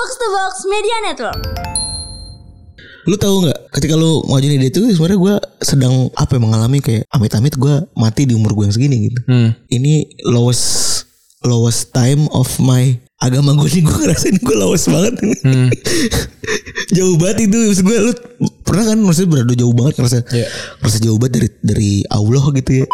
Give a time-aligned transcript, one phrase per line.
[0.00, 1.40] Box to Box Media Network.
[3.04, 7.04] Lu tahu nggak ketika lu ngajuin ide itu sebenarnya gue sedang apa ya, mengalami kayak
[7.12, 9.20] amit-amit gue mati di umur gue yang segini gitu.
[9.28, 9.52] Hmm.
[9.68, 11.04] Ini lowest
[11.44, 15.36] lowest time of my agama gue nih gue ngerasain gue lowest banget ini.
[15.44, 15.68] Hmm.
[16.96, 18.12] jauh banget itu maksud gue lu
[18.64, 20.48] pernah kan maksudnya berada jauh banget ngerasa Iya.
[20.80, 22.86] ngerasa jauh banget dari dari Allah gitu ya.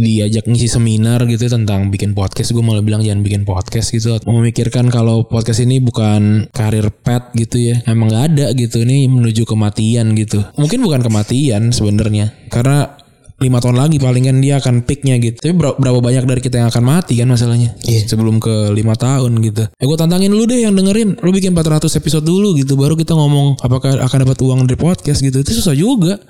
[0.00, 2.56] Diajak ngisi seminar gitu tentang bikin podcast.
[2.56, 4.16] Gue malah bilang jangan bikin podcast gitu.
[4.24, 7.84] Memikirkan kalau podcast ini bukan karir pet gitu ya.
[7.84, 8.82] Emang nggak ada gitu.
[8.82, 10.40] Ini menuju kematian gitu.
[10.56, 12.32] Mungkin bukan kematian sebenarnya.
[12.48, 12.96] Karena
[13.40, 15.40] lima tahun lagi paling kan dia akan peaknya gitu.
[15.40, 17.72] Tapi ber- berapa banyak dari kita yang akan mati kan masalahnya?
[17.88, 18.04] Iya.
[18.04, 19.64] sebelum ke lima tahun gitu.
[19.64, 21.16] Ya gue tantangin lu deh yang dengerin.
[21.24, 22.76] Lu bikin 400 episode dulu gitu.
[22.76, 25.40] Baru kita ngomong apakah akan dapat uang dari podcast gitu.
[25.40, 26.20] Itu susah juga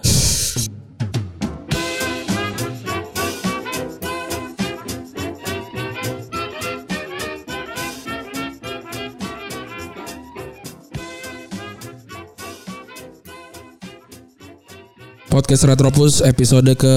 [15.31, 16.95] Podcast Retropus episode ke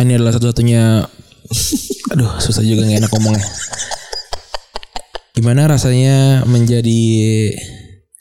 [0.00, 1.04] ini adalah satu-satunya
[2.16, 3.44] aduh susah juga nggak enak ngomongnya.
[5.36, 7.02] Gimana rasanya menjadi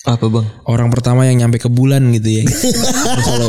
[0.04, 0.44] Apa bang?
[0.68, 2.44] orang pertama yang nyampe ke bulan gitu ya?
[3.24, 3.48] Kalau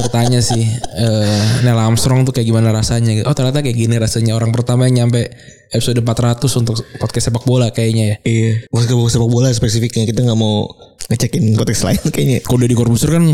[0.00, 0.64] bertanya sih
[0.96, 3.12] eh Neil Armstrong tuh kayak gimana rasanya?
[3.20, 3.28] gitu.
[3.28, 5.28] Oh ternyata kayak gini rasanya orang pertama yang nyampe
[5.76, 8.16] episode 400 untuk podcast sepak bola kayaknya ya.
[8.24, 8.52] Iya.
[8.72, 10.72] Kalau sepak bola spesifiknya kita nggak mau
[11.12, 12.40] ngecekin konteks lain kayaknya.
[12.40, 13.24] Kalau Deddy Corbuzier kan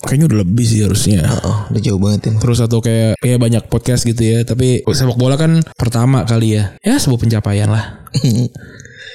[0.00, 1.24] kayaknya udah lebih sih harusnya.
[1.44, 2.32] Oh, udah jauh banget ya.
[2.40, 6.72] Terus atau kayak kayak banyak podcast gitu ya, tapi sepak bola kan pertama kali ya.
[6.80, 8.04] Ya sebuah pencapaian lah.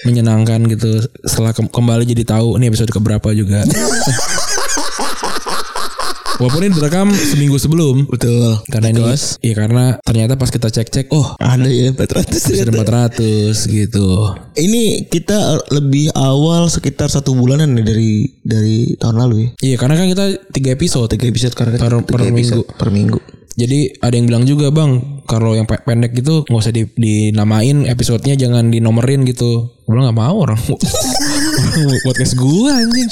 [0.05, 3.65] Menyenangkan gitu setelah ke- kembali jadi tahu ini episode keberapa juga.
[6.35, 8.11] Walaupun ini direkam seminggu sebelum.
[8.11, 8.59] Betul.
[8.67, 9.01] Karena ini
[9.39, 13.15] Iya karena ternyata pas kita cek-cek oh Ada ya 400 episode ternyata.
[13.15, 14.07] 400 gitu.
[14.53, 15.39] Ini kita
[15.71, 19.49] lebih awal sekitar satu bulanan nih dari dari tahun lalu ya.
[19.63, 21.07] Iya karena kan kita tiga episode.
[21.07, 22.61] Tiga episode karena Per- per minggu.
[22.75, 23.19] per minggu.
[23.55, 27.87] Jadi ada yang bilang juga bang, kalau yang pe- pendek gitu nggak usah di, dinamain
[27.87, 29.71] episodenya jangan dinomerin gitu.
[29.87, 30.59] Gue bilang nggak mau orang.
[31.55, 33.07] orang podcast gue anjing.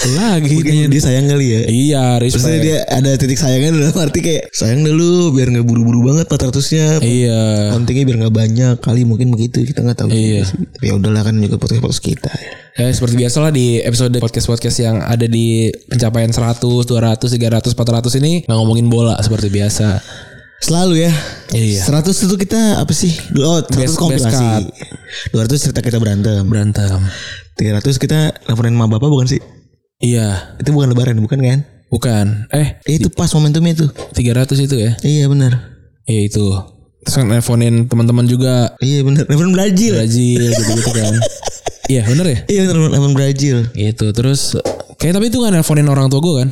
[0.00, 0.88] Lagi Mungkin kayaknya.
[0.88, 1.60] dia sayang kali ya.
[1.68, 2.64] Iya, respect.
[2.64, 7.04] dia ada titik sayangnya dalam arti kayak sayang dulu biar nggak buru-buru banget 400-nya.
[7.04, 7.40] Iya.
[7.76, 10.08] Pentingnya biar nggak banyak kali mungkin begitu kita nggak tahu.
[10.08, 10.48] Iya.
[10.48, 12.52] Tapi ya udahlah kan juga podcast-podcast kita ya.
[12.80, 18.20] Ya seperti biasa lah di episode podcast-podcast yang ada di pencapaian 100, 200, 300, 400
[18.24, 20.00] ini nggak ngomongin bola seperti biasa.
[20.64, 21.12] Selalu ya.
[21.52, 21.84] Iya.
[21.84, 23.12] 100 itu kita apa sih?
[23.36, 24.48] Oh, 100 Best- kompilasi.
[24.64, 26.40] best 200 cerita kita berantem.
[26.48, 27.04] Berantem.
[27.60, 29.40] 300 kita nelfonin sama bapak bukan sih?
[30.00, 31.60] Iya, Itu bukan lebaran bukan kan?
[31.90, 32.46] bukan.
[32.48, 33.86] Eh, Eh, itu pas momentumnya itu.
[34.14, 34.94] 300 itu ya.
[35.02, 35.76] Iya benar.
[36.06, 36.46] Iya itu.
[37.02, 39.26] Terus kan nelfonin teman-teman juga Iya benar.
[39.26, 39.98] Nelfon Brazil.
[39.98, 41.14] Brazil gitu-gitu kan.
[41.84, 42.38] Iya bener ya?
[42.46, 43.56] Iya benar nelfon Brazil.
[43.72, 44.54] Gitu terus
[44.96, 46.48] kayak tapi itu nggak nelfonin orang tua gue kan?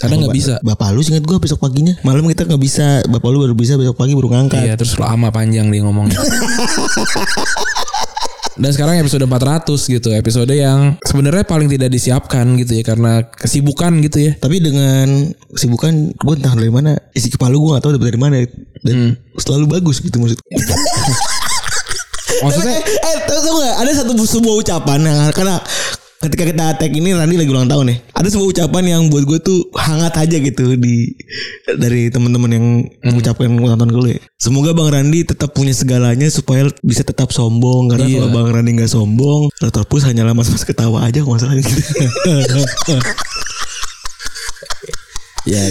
[0.00, 0.54] Karena nggak bisa.
[0.64, 1.92] Bapak lu ingat gua besok paginya.
[2.00, 3.04] Malam kita nggak bisa.
[3.04, 4.64] Bapak lu baru bisa besok pagi baru ngangkat.
[4.64, 6.16] Iya terus lama panjang dia ngomongnya.
[8.60, 14.04] Dan sekarang episode 400 gitu, episode yang sebenarnya paling tidak disiapkan gitu ya karena kesibukan
[14.04, 14.32] gitu ya.
[14.36, 18.44] Tapi dengan kesibukan gue entah dari mana isi kepala gue gak tahu dari mana
[18.84, 20.44] dan selalu bagus gitu maksudnya.
[22.40, 25.56] Maksudnya eh, eh tahu gak ada satu sebuah ucapan yang karena
[26.20, 27.98] ketika kita tag ini Randy lagi ulang tahun nih.
[28.12, 31.16] Ada sebuah ucapan yang buat gue tuh hangat aja gitu di
[31.80, 32.66] dari teman-teman yang
[33.00, 34.20] mengucapkan ulang tahun ke lu ya.
[34.36, 38.16] Semoga Bang Randy tetap punya segalanya supaya bisa tetap sombong karena Iya.
[38.20, 41.72] kalau Bang Randy nggak sombong, Retropus hanyalah mas-mas ketawa aja masalah gitu.
[45.48, 45.64] ya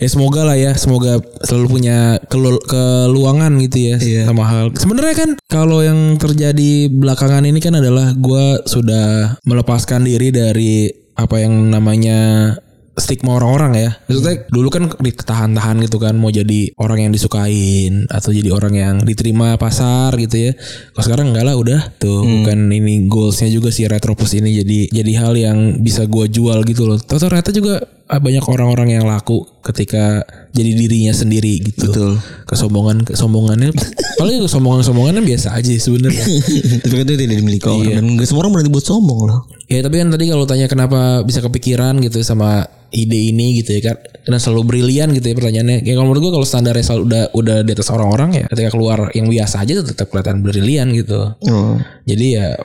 [0.00, 4.22] ya semoga lah ya semoga selalu punya kelu- keluangan gitu ya Iya.
[4.26, 4.72] sama hal.
[4.74, 11.36] Sebenarnya kan kalau yang terjadi belakangan ini kan adalah gua sudah melepaskan diri dari apa
[11.36, 12.52] yang namanya
[12.96, 13.90] stigma orang-orang ya.
[14.04, 18.94] Maksudnya dulu kan ditahan-tahan gitu kan mau jadi orang yang disukain atau jadi orang yang
[19.00, 20.52] diterima pasar gitu ya.
[20.92, 22.20] Kalau sekarang enggak lah udah tuh.
[22.20, 26.84] Bukan ini goalsnya juga si retropus ini jadi jadi hal yang bisa gua jual gitu
[26.84, 27.00] loh.
[27.00, 27.80] Ternyata juga
[28.18, 32.12] banyak orang-orang yang laku ketika jadi dirinya sendiri gitu Betul.
[32.42, 33.70] kesombongan kesombongannya
[34.18, 36.24] paling kesombongan kesombongannya biasa aja sebenarnya
[36.82, 37.94] Tapi kan itu tidak dimiliki orang Iya.
[38.02, 39.40] dan gak semua orang berani buat sombong loh.
[39.70, 43.94] Ya tapi kan tadi kalau tanya kenapa bisa kepikiran gitu sama ide ini gitu ya
[43.94, 43.96] kan
[44.26, 45.86] karena selalu brilian gitu ya pertanyaannya.
[45.86, 49.14] Ya kalau menurut gue kalau standarnya selalu udah udah di atas orang-orang ya ketika keluar
[49.14, 51.30] yang biasa aja tetap kelihatan brilian gitu.
[51.46, 51.78] Oh.
[52.02, 52.58] Jadi ya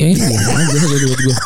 [0.00, 1.36] ya ini aja buat gue.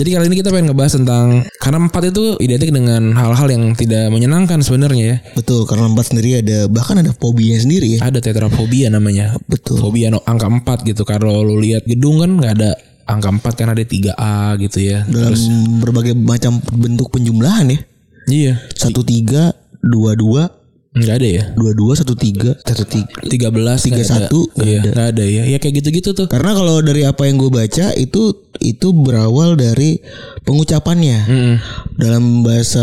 [0.00, 4.08] Jadi kali ini kita pengen ngebahas tentang karena empat itu identik dengan hal-hal yang tidak
[4.08, 5.16] menyenangkan sebenarnya ya.
[5.36, 8.08] Betul karena empat sendiri ada bahkan ada fobianya sendiri ya.
[8.08, 9.36] Ada tetrafobia namanya.
[9.44, 9.76] Betul.
[9.76, 11.04] Fobia no- angka 4 gitu.
[11.04, 15.04] Kalau lu lihat gedung kan nggak ada angka 4 kan ada 3A gitu ya.
[15.04, 15.36] dalam
[15.84, 17.78] berbagai macam bentuk penjumlahan ya.
[18.24, 18.52] Iya.
[18.72, 19.52] Satu tiga
[19.84, 20.48] dua dua
[20.90, 21.44] Enggak ada ya.
[21.54, 23.14] dua dua satu tiga satu tiga.
[23.22, 24.26] 13 Tiga nggak ada.
[24.26, 24.80] satu, nggak Iya,
[25.14, 25.22] ada.
[25.22, 25.42] ya.
[25.46, 26.26] Ya kayak gitu-gitu tuh.
[26.26, 28.22] Karena kalau dari apa yang gue baca itu
[28.58, 30.02] itu berawal dari
[30.42, 31.18] pengucapannya.
[31.30, 31.54] Mm-mm.
[31.94, 32.82] Dalam bahasa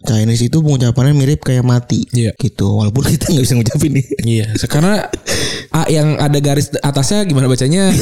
[0.00, 2.02] Chinese itu pengucapannya mirip kayak mati.
[2.10, 2.34] Iya.
[2.34, 2.66] Gitu.
[2.66, 4.06] Walaupun kita nggak bisa ngucapin nih.
[4.26, 5.06] Iya, karena
[5.70, 7.94] A yang ada garis atasnya gimana bacanya?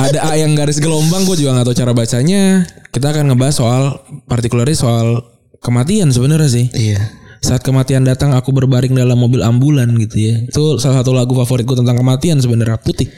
[0.00, 2.64] ada A yang garis gelombang gue juga nggak tahu cara bacanya.
[2.88, 3.82] Kita akan ngebahas soal
[4.24, 5.20] partikularnya soal
[5.60, 6.66] kematian sebenarnya sih.
[6.72, 7.20] Iya.
[7.42, 10.34] Saat kematian datang aku berbaring dalam mobil ambulan gitu ya.
[10.46, 13.10] Itu salah satu lagu favoritku tentang kematian sebenarnya putih.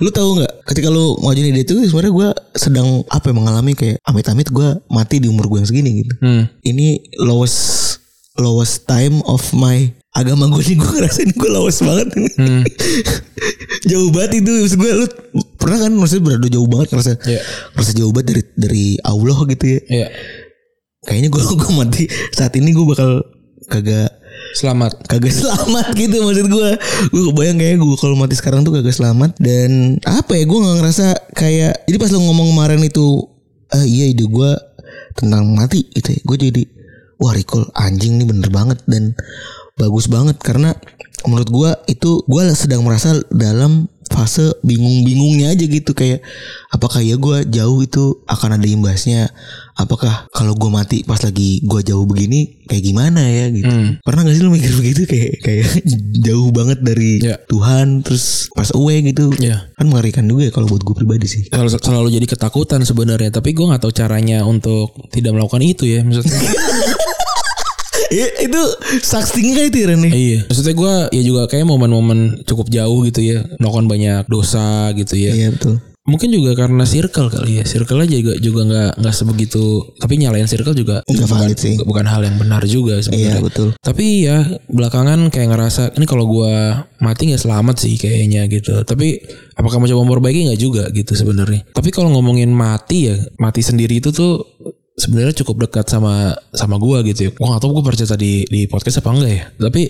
[0.00, 3.96] Lu tahu nggak ketika lu ngajuin ide itu sebenarnya gue sedang apa ya, mengalami kayak
[4.04, 6.14] amit-amit gue mati di umur gue yang segini gitu.
[6.20, 6.44] Hmm.
[6.60, 8.00] Ini lowest
[8.36, 12.08] lowest time of my agama gue nih gue ngerasain gue lowest banget.
[12.36, 12.64] Hmm.
[13.92, 15.06] jauh banget itu maksud gue lu
[15.60, 17.40] pernah kan maksudnya berada jauh banget ngerasa Iya.
[17.76, 19.80] ngerasa jauh banget dari dari Allah gitu ya.
[19.84, 20.08] Iya.
[21.08, 23.24] Kayaknya gue gue mati saat ini gue bakal
[23.66, 24.10] kagak
[24.54, 24.96] Selamat.
[25.04, 26.68] kagak selamat gitu maksud gue
[27.12, 30.76] gue kebayang kayak gue kalau mati sekarang tuh kagak selamat dan apa ya gue nggak
[30.80, 33.26] ngerasa kayak jadi pas lo ngomong kemarin itu
[33.74, 34.50] ah iya ide gue
[35.18, 36.62] tentang mati gitu ya gue jadi
[37.18, 39.16] wah recall anjing nih bener banget dan
[39.76, 40.72] bagus banget karena
[41.26, 46.22] menurut gue itu gue sedang merasa dalam fase bingung-bingungnya aja gitu kayak
[46.70, 49.28] apakah ya gue jauh itu akan ada imbasnya
[49.76, 54.00] apakah kalau gue mati pas lagi gue jauh begini kayak gimana ya gitu Hmm.
[54.00, 55.66] pernah gak sih lu mikir begitu kayak kayak
[56.18, 57.36] jauh banget dari Ya.
[57.42, 59.68] Tuhan terus pas away gitu Ya.
[59.72, 63.52] kan mengerikan juga ya kalau buat gue pribadi sih Selalu, selalu jadi ketakutan sebenarnya, tapi
[63.52, 66.32] gue nggak tahu caranya untuk tidak melakukan itu ya maksudnya.
[68.12, 68.60] ya, itu
[69.02, 70.12] saksingnya kan itu Ren, ya?
[70.12, 75.16] Iya, maksudnya gue ya juga kayak momen-momen cukup jauh gitu ya, melakukan banyak dosa gitu
[75.16, 75.32] ya.
[75.32, 79.64] iya betul Mungkin juga karena circle kali ya, circle aja juga juga nggak nggak sebegitu,
[79.98, 81.74] tapi nyalain circle juga Nggak bukan, valid sih.
[81.82, 83.42] bukan hal yang benar juga iya sebenarnya.
[83.42, 84.38] betul Tapi ya
[84.70, 88.86] belakangan kayak ngerasa ini kalau gua mati nggak selamat sih kayaknya gitu.
[88.86, 89.18] Tapi
[89.58, 91.66] apakah mau coba memperbaiki nggak juga gitu sebenarnya.
[91.74, 94.46] Tapi kalau ngomongin mati ya, mati sendiri itu tuh
[94.96, 97.30] sebenarnya cukup dekat sama sama gua gitu ya.
[97.36, 99.44] Gua gak tahu gua percaya di di podcast apa enggak ya.
[99.68, 99.82] Tapi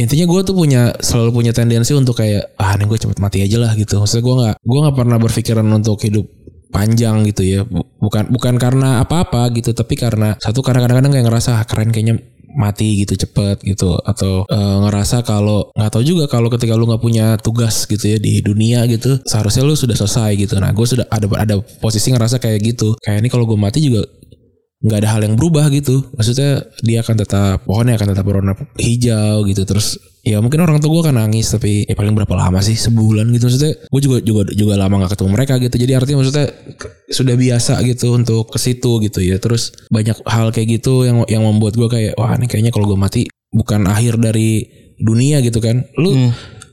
[0.00, 3.56] intinya gua tuh punya selalu punya tendensi untuk kayak ah ini gue cepet mati aja
[3.60, 4.00] lah gitu.
[4.00, 6.26] Maksudnya gua nggak gua nggak pernah berpikiran untuk hidup
[6.66, 11.26] panjang gitu ya Bu- bukan bukan karena apa-apa gitu tapi karena satu karena kadang-kadang kayak
[11.30, 12.18] ngerasa "Ah, keren kayaknya
[12.56, 17.04] mati gitu cepet gitu atau eh, ngerasa kalau nggak tahu juga kalau ketika lu nggak
[17.04, 21.04] punya tugas gitu ya di dunia gitu seharusnya lu sudah selesai gitu nah gue sudah
[21.12, 24.08] ada ada posisi ngerasa kayak gitu kayak ini kalau gue mati juga
[24.76, 26.04] nggak ada hal yang berubah gitu.
[26.14, 29.64] Maksudnya dia akan tetap pohonnya akan tetap berwarna hijau gitu.
[29.64, 32.76] Terus ya mungkin orang tua gue akan nangis tapi ya paling berapa lama sih?
[32.76, 33.48] Sebulan gitu.
[33.48, 35.76] Maksudnya gue juga juga juga lama gak ketemu mereka gitu.
[35.80, 36.46] Jadi artinya maksudnya
[37.08, 39.40] sudah biasa gitu untuk ke situ gitu ya.
[39.40, 42.98] Terus banyak hal kayak gitu yang yang membuat gue kayak wah ini kayaknya kalau gue
[43.00, 44.68] mati bukan akhir dari
[45.00, 45.88] dunia gitu kan.
[45.96, 46.12] Lu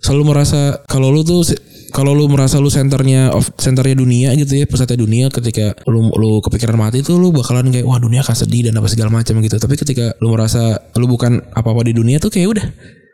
[0.04, 1.48] selalu merasa kalau lu tuh
[1.94, 6.42] kalau lu merasa lu senternya of senternya dunia gitu ya pusatnya dunia ketika lu lu
[6.42, 9.62] kepikiran mati tuh lu bakalan kayak wah dunia akan sedih dan apa segala macam gitu.
[9.62, 12.66] Tapi ketika lu merasa lu bukan apa-apa di dunia tuh kayak udah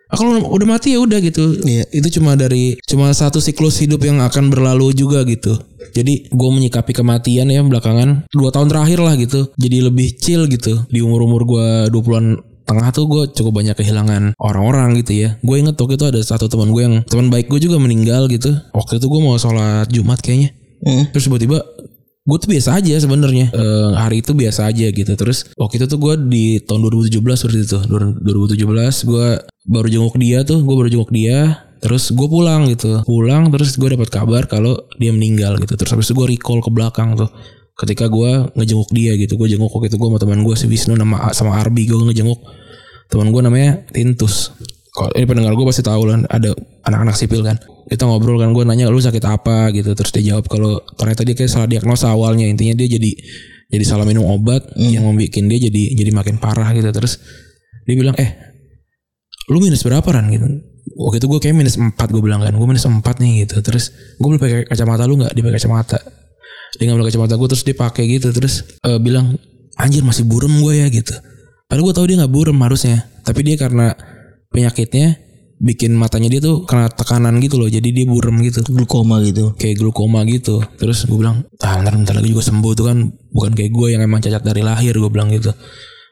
[0.09, 1.59] ah, kalau udah mati ya udah gitu.
[1.61, 1.85] Iya.
[1.91, 5.59] itu cuma dari cuma satu siklus hidup yang akan berlalu juga gitu.
[5.89, 9.49] Jadi gue menyikapi kematian ya belakangan dua tahun terakhir lah gitu.
[9.59, 10.85] Jadi lebih chill gitu.
[10.89, 15.29] Di umur umur gue 20-an tengah tuh gue cukup banyak kehilangan orang-orang gitu ya.
[15.41, 18.53] Gue inget waktu itu ada satu teman gue yang teman baik gue juga meninggal gitu.
[18.77, 20.53] Waktu itu gue mau sholat jumat kayaknya.
[20.79, 21.11] Hmm.
[21.11, 21.59] terus tiba-tiba
[22.23, 23.51] gue tuh biasa aja sebenarnya.
[23.51, 25.11] Eh, hari itu biasa aja gitu.
[25.17, 27.79] Terus waktu itu tuh gue di tahun 2017 seperti itu.
[27.89, 29.27] 2017 gue
[29.65, 31.65] baru jenguk dia tuh gue baru jenguk dia.
[31.81, 33.01] Terus gue pulang gitu.
[33.03, 35.73] Pulang terus gue dapat kabar kalau dia meninggal gitu.
[35.73, 37.27] Terus habis itu gue recall ke belakang tuh
[37.79, 40.99] ketika gue ngejenguk dia gitu gue jenguk waktu itu gue sama teman gue si Wisnu
[40.99, 42.39] nama sama Arbi gue ngejenguk.
[43.07, 44.51] Teman gue namanya Tintus.
[44.91, 46.51] Kalau ini pendengar gue pasti tahu lah ada
[46.83, 47.55] anak-anak sipil kan.
[47.87, 49.71] Kita ngobrol kan gue nanya lu sakit apa?
[49.71, 52.45] gitu terus dia jawab kalau ternyata dia kayak salah diagnosa awalnya.
[52.51, 53.11] Intinya dia jadi
[53.71, 56.91] jadi salah minum obat yang membuat dia jadi jadi makin parah gitu.
[56.91, 57.15] Terus
[57.87, 58.35] dia bilang eh
[59.47, 60.27] lu minus berapa ran?
[60.27, 60.45] Gitu.
[60.99, 62.51] Waktu itu gue kayak minus 4 gue bilang kan.
[62.51, 63.63] Gue minus 4 nih gitu.
[63.63, 66.18] Terus gue boleh pakai kacamata lu nggak dia pakai kacamata
[66.77, 69.33] dia ngambil kacamata gue terus dia pakai gitu terus eh, bilang
[69.79, 71.15] anjir masih burem gue ya gitu.
[71.65, 73.95] Padahal gue tahu dia nggak burem harusnya tapi dia karena
[74.51, 78.61] penyakitnya bikin matanya dia tuh kena tekanan gitu loh jadi dia burem gitu.
[78.69, 79.55] Glukoma gitu.
[79.55, 80.61] Kayak glukoma gitu.
[80.77, 82.97] Terus gue bilang ah ntar, ntar lagi juga sembuh tuh kan.
[83.33, 85.51] Bukan kayak gue yang emang cacat dari lahir gue bilang gitu.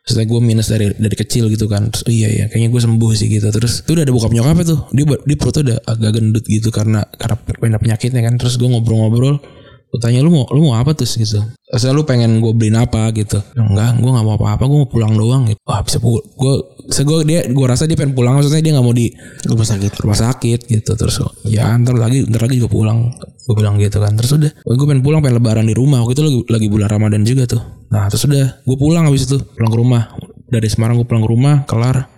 [0.07, 1.91] Setelah gue minus dari dari kecil gitu kan.
[1.91, 3.47] Terus, oh iya iya kayaknya gue sembuh sih gitu.
[3.51, 4.79] Terus tuh udah ada bokap nyokapnya tuh.
[4.95, 7.35] Dia dia perutnya udah agak gendut gitu karena karena
[7.79, 8.35] penyakitnya kan.
[8.39, 9.39] Terus gue ngobrol-ngobrol
[9.87, 11.39] Gue tanya lu mau lu mau apa tuh gitu.
[11.39, 13.07] Terus lu pengen gue beliin apa?
[13.15, 13.39] Gitu.
[13.55, 15.47] Enggak, gue nggak mau apa-apa, gue mau pulang doang.
[15.47, 15.59] Gitu.
[15.63, 16.53] Wah bisa gue gue
[16.87, 19.11] gue dia gue rasa dia pengen pulang maksudnya dia nggak mau di
[19.47, 19.91] Rumah sakit.
[20.03, 20.91] rumah sakit gitu.
[20.95, 23.15] Terus ya ntar lagi ntar lagi juga pulang.
[23.47, 24.11] Gue bilang gitu kan.
[24.15, 26.03] Terus udah gue pengen pulang pengen lebaran di rumah.
[26.03, 27.61] Waktu itu lagi, lagi bulan ramadan juga tuh.
[27.91, 30.03] Nah terus udah gue pulang habis itu pulang ke rumah.
[30.47, 32.16] Dari Semarang gue pulang ke rumah kelar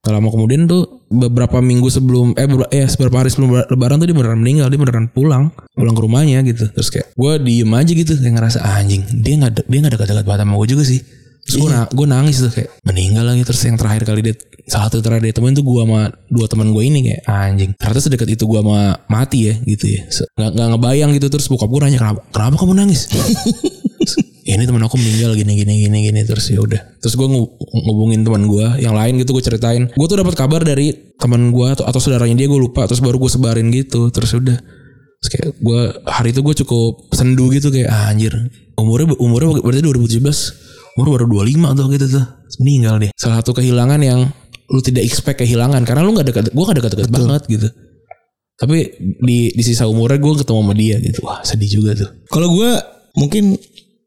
[0.00, 4.08] Gak lama kemudian tuh beberapa minggu sebelum eh beberapa, eh beberapa hari sebelum lebaran tuh
[4.08, 6.72] dia beneran meninggal dia beneran pulang pulang ke rumahnya gitu.
[6.72, 10.24] Terus kayak gue diem aja gitu kayak ngerasa ah, anjing dia nggak dia nggak dekat-dekat
[10.24, 11.00] banget sama gue juga sih.
[11.44, 13.42] Terus gue na gue nangis tuh kayak meninggal lagi.
[13.44, 16.00] Terus yang terakhir kali dia salah satu terakhir dia temuin tuh gue sama
[16.32, 17.70] dua teman gue ini kayak ah, anjing.
[17.76, 20.08] Ternyata sedekat itu gue sama mati ya gitu ya.
[20.40, 21.26] Nggak nggak ngebayang gitu.
[21.28, 23.04] Terus bokap gue nanya kenapa kenapa kamu nangis
[24.56, 26.20] ini teman aku meninggal gini gini gini gini.
[26.24, 26.80] Terus ya udah.
[26.98, 27.28] Terus gue
[27.86, 29.86] ngubungin teman gue yang lain gitu gue ceritain.
[29.92, 32.88] Gue tuh dapat kabar dari teman gue atau, atau saudaranya dia gue lupa.
[32.88, 34.08] Terus baru gue sebarin gitu.
[34.10, 34.58] Terus udah.
[35.20, 38.32] Terus kayak gue hari itu gue cukup sendu gitu kayak ah, anjir.
[38.80, 42.24] Umurnya umurnya berarti 2017 umur baru 25 tuh gitu tuh.
[42.64, 43.10] Meninggal dia.
[43.14, 44.26] Salah satu kehilangan yang
[44.70, 45.84] lu tidak expect kehilangan.
[45.84, 47.68] Karena lu nggak dekat gue gak dekat-dekat banget gitu.
[48.60, 51.18] Tapi di di sisa umurnya gue ketemu sama dia gitu.
[51.24, 52.10] Wah sedih juga tuh.
[52.28, 52.70] Kalau gue
[53.16, 53.56] mungkin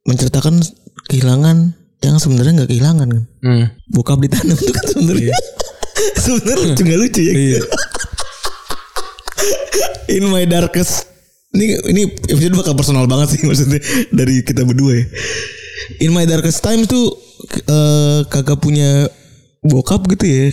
[0.03, 0.59] menceritakan
[1.07, 3.23] kehilangan yang sebenarnya nggak kehilangan kan.
[3.39, 3.65] hmm.
[3.89, 5.31] Bokap ditanam itu kan sebenarnya.
[6.23, 7.33] sebenarnya lucu nggak lucu ya.
[7.33, 7.61] Iya.
[10.13, 11.07] In my darkest
[11.53, 13.79] ini ini episode bakal personal banget sih maksudnya
[14.09, 15.05] dari kita berdua ya.
[15.99, 17.15] In my darkest time tuh
[17.63, 19.07] eh, kagak punya
[19.61, 20.45] bokap gitu ya.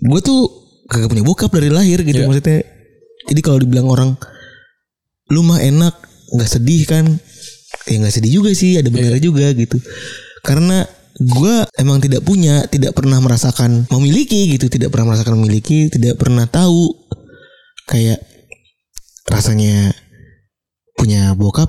[0.00, 0.48] Gue tuh
[0.86, 2.26] kagak punya bokap dari lahir gitu Iya.
[2.26, 2.60] maksudnya.
[3.28, 4.10] Jadi kalau dibilang orang
[5.28, 5.92] lu mah enak
[6.32, 7.20] nggak sedih kan?
[7.88, 9.76] Ya nggak sedih juga sih, ada benernya juga gitu.
[10.44, 10.84] Karena
[11.18, 16.46] gue emang tidak punya, tidak pernah merasakan memiliki gitu, tidak pernah merasakan memiliki, tidak pernah
[16.46, 16.94] tahu
[17.88, 18.20] kayak
[19.28, 19.92] rasanya
[20.96, 21.68] punya bokap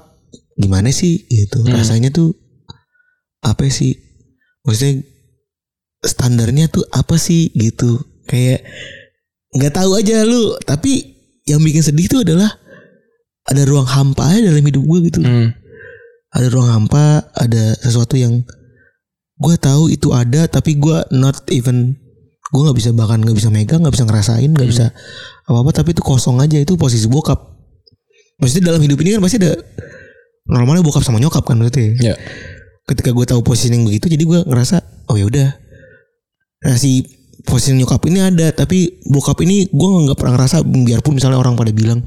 [0.60, 1.63] gimana sih gitu.
[1.68, 2.36] Rasanya tuh
[3.44, 3.96] apa sih?
[4.63, 5.03] Maksudnya
[6.03, 8.00] standarnya tuh apa sih gitu.
[8.29, 8.63] Kayak
[9.56, 12.53] nggak tahu aja lu, tapi yang bikin sedih tuh adalah
[13.50, 15.50] ada ruang hampa aja dalam hidup gue gitu Hmm.
[16.29, 18.45] Ada ruang hampa ada sesuatu yang
[19.39, 21.95] gue tahu itu ada tapi gue not even
[22.50, 24.91] gue nggak bisa bahkan nggak bisa megang nggak bisa ngerasain nggak bisa
[25.45, 27.38] apa apa tapi itu kosong aja itu posisi bokap.
[28.39, 29.57] Maksudnya dalam hidup ini kan pasti ada
[30.50, 32.15] normalnya bokap sama nyokap kan maksudnya Ya.
[32.89, 35.50] ketika gue tahu posisi yang begitu jadi gue ngerasa oh ya udah.
[36.65, 37.05] Nah si
[37.45, 41.71] posisi nyokap ini ada tapi bokap ini gue nggak pernah ngerasa biarpun misalnya orang pada
[41.74, 42.03] bilang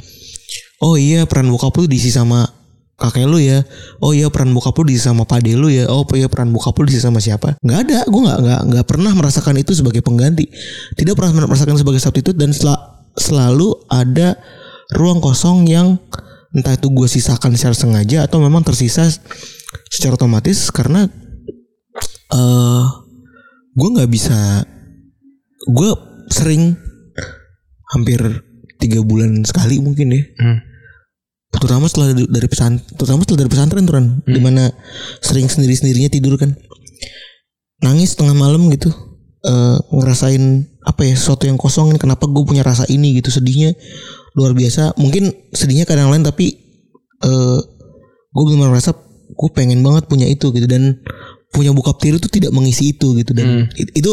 [0.82, 2.44] oh iya peran bokap lu diisi sama
[3.02, 3.66] kakek lu ya.
[3.98, 5.90] Oh iya peran bokap lu diisi sama pade lu ya.
[5.90, 7.58] Oh iya peran bokap lu diisi sama siapa?
[7.58, 7.98] Nggak ada.
[8.06, 10.46] Gue nggak nggak nggak pernah merasakan itu sebagai pengganti.
[10.94, 12.78] Tidak pernah merasakan sebagai substitute dan sel-
[13.18, 14.38] selalu ada
[14.94, 15.98] ruang kosong yang
[16.52, 19.08] entah itu gue sisakan secara sengaja atau memang tersisa
[19.88, 21.08] secara otomatis karena
[22.32, 22.84] eh
[23.72, 24.64] gue nggak bisa
[25.72, 25.90] gue
[26.28, 26.76] sering
[27.92, 28.20] hampir
[28.80, 30.22] tiga bulan sekali mungkin ya.
[30.40, 30.58] Hmm.
[31.52, 34.06] Terutama setelah dari, pesan terutama setelah dari pesantren tuh Ran.
[34.24, 34.72] Di mana
[35.20, 36.56] sering sendiri sendirinya tidur kan.
[37.82, 38.88] Nangis tengah malam gitu.
[39.42, 40.42] Eh ngerasain
[40.82, 43.74] apa ya sesuatu yang kosong kenapa gue punya rasa ini gitu sedihnya
[44.34, 44.96] luar biasa.
[44.96, 46.56] Mungkin sedihnya kadang lain tapi
[47.22, 47.58] eh
[48.32, 48.96] gue benar merasa
[49.32, 51.00] gue pengen banget punya itu gitu dan
[51.52, 54.12] punya bokap tiri itu tidak mengisi itu gitu dan it- itu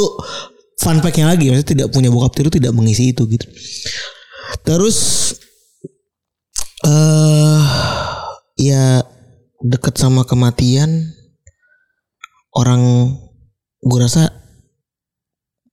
[0.79, 3.48] fun fact-nya lagi maksudnya tidak punya bokap tiri tidak mengisi itu gitu.
[4.65, 4.98] Terus
[6.88, 7.64] eh
[8.60, 9.04] ya
[9.60, 11.12] deket sama kematian
[12.56, 13.14] orang
[13.84, 14.32] gue rasa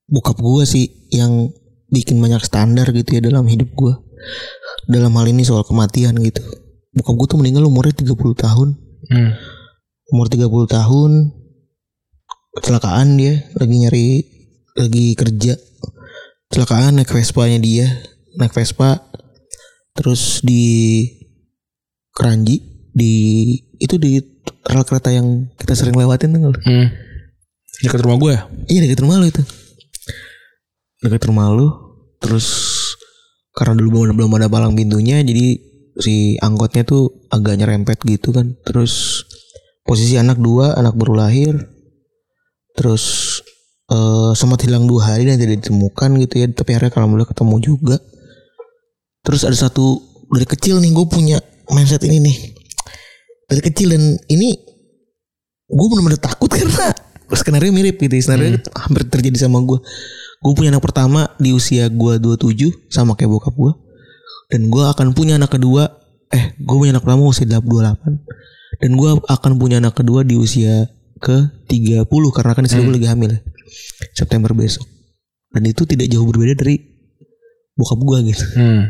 [0.07, 1.51] bokap gue sih yang
[1.91, 3.95] bikin banyak standar gitu ya dalam hidup gue
[4.87, 6.43] dalam hal ini soal kematian gitu.
[6.95, 8.69] Bokap gue tuh meninggal umurnya 30 tahun.
[9.07, 9.33] Hmm.
[10.07, 11.35] umur 30 tahun
[12.59, 14.09] kecelakaan dia lagi nyari
[14.79, 15.55] lagi kerja.
[16.51, 17.87] Kecelakaan naik Vespa-nya dia.
[18.39, 19.03] Naik Vespa
[19.97, 21.03] terus di
[22.13, 22.61] Keranji
[22.97, 23.13] di
[23.77, 24.17] itu di
[24.65, 26.65] rel kereta yang kita sering lewatin tuh nggak?
[26.65, 26.89] Hmm.
[27.85, 28.43] Dekat rumah gue ya?
[28.73, 29.43] iya dekat rumah lu itu
[31.05, 31.69] dekat rumah lu
[32.19, 32.73] terus
[33.53, 35.61] karena dulu belum belum ada palang pintunya jadi
[36.01, 39.25] si angkotnya tuh agak nyerempet gitu kan terus
[39.85, 41.57] posisi anak dua anak baru lahir
[42.77, 43.39] terus
[43.87, 47.57] eh sempat hilang dua hari dan tidak ditemukan gitu ya tapi akhirnya kalau mulai ketemu
[47.63, 47.97] juga
[49.27, 49.99] terus ada satu
[50.31, 51.39] dari kecil nih gue punya
[51.75, 52.37] mindset ini nih.
[53.47, 54.55] Dari kecil dan ini
[55.67, 56.95] gue benar-benar takut karena
[57.35, 59.83] skenario mirip gitu skenario hampir terjadi sama gue
[60.39, 63.73] gue punya anak pertama di usia gue 27 sama kayak bokap gue
[64.55, 65.91] dan gue akan punya anak kedua
[66.31, 70.87] eh gue punya anak pertama usia 28 dan gue akan punya anak kedua di usia
[71.17, 73.31] ke 30 karena kan istri gue lagi hamil.
[73.37, 73.41] Ya.
[74.13, 74.85] September besok.
[75.53, 76.77] Dan itu tidak jauh berbeda dari
[77.73, 78.45] bokap gue gitu.
[78.57, 78.83] Hmm.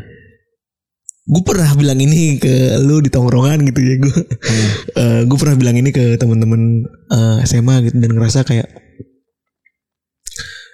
[1.27, 4.17] Gue pernah bilang ini ke lu di tongkrongan gitu ya gue
[5.27, 8.67] gue pernah bilang ini ke teman-teman eh, SMA gitu dan ngerasa kayak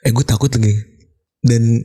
[0.03, 0.75] eh gue takut lagi.
[1.43, 1.83] Dan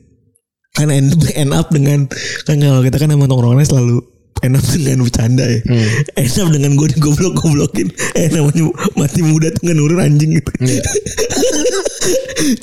[0.75, 2.07] kan end, end up dengan
[2.45, 4.03] kan kalau kita kan emang tongkrongannya selalu
[4.43, 5.61] end up dengan bercanda ya.
[6.21, 10.51] End up dengan gue digoblok goblokin eh namanya mati muda tuh nurun anjing gitu.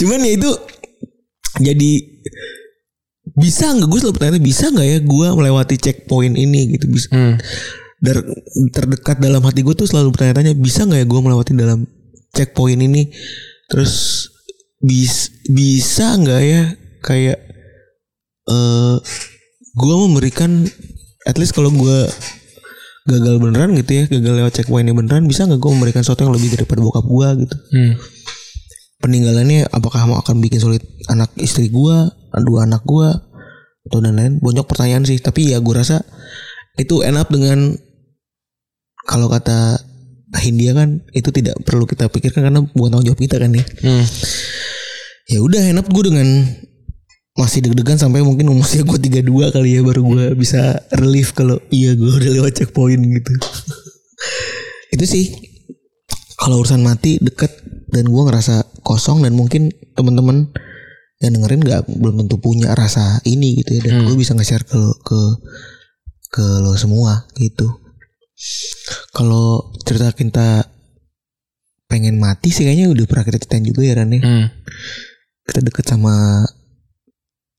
[0.03, 0.51] Cuman ya itu
[1.59, 1.91] jadi
[3.35, 6.87] bisa nggak gue selalu bertanya bisa nggak ya gue melewati checkpoint ini gitu?
[6.87, 7.07] Bisa.
[7.11, 7.35] Hmm.
[7.99, 8.21] dar
[8.75, 11.83] terdekat dalam hati gue tuh selalu bertanya-tanya bisa nggak ya gue melewati dalam
[12.31, 13.11] checkpoint ini?
[13.67, 14.27] Terus
[14.79, 16.63] bis bisa nggak ya
[17.01, 17.37] kayak
[18.45, 18.97] eh
[19.75, 20.63] gue memberikan
[21.25, 21.97] at least kalau gue
[23.05, 26.53] gagal beneran gitu ya gagal lewat checkpointnya beneran bisa nggak gue memberikan sesuatu yang lebih
[26.57, 27.57] daripada bokap gue gitu?
[27.73, 27.93] Hmm.
[29.01, 32.09] peninggalannya apakah mau akan bikin sulit anak istri gua,
[32.41, 33.13] dua anak gua
[33.85, 36.01] atau dan lain banyak pertanyaan sih tapi ya gua rasa
[36.75, 37.77] itu end up dengan
[39.05, 39.79] kalau kata
[40.35, 43.63] Hindia kan itu tidak perlu kita pikirkan karena bukan tanggung jawab kita kan ya.
[43.85, 44.05] Hmm.
[45.25, 46.27] ya udah end up gue dengan
[47.35, 51.95] masih deg-degan sampai mungkin usia gue 32 kali ya baru gue bisa relief kalau iya
[51.95, 53.33] gue udah lewat checkpoint gitu.
[54.95, 55.25] Itu sih
[56.39, 57.51] kalau urusan mati deket
[57.91, 60.51] dan gue ngerasa kosong dan mungkin temen-temen
[61.25, 64.81] yang dengerin nggak belum tentu punya rasa ini gitu ya dan gue bisa nge-share ke
[65.01, 65.19] ke
[66.29, 67.65] ke lo semua gitu.
[69.15, 70.67] Kalau cerita kita
[71.87, 74.21] pengen mati sih kayaknya udah pernah kita ceritain juga ya Ran ya.
[74.21, 74.47] Hmm.
[75.45, 76.41] kita deket sama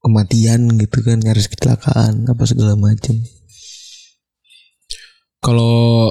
[0.03, 3.23] kematian gitu kan nyaris kecelakaan apa segala macem.
[5.39, 6.11] Kalau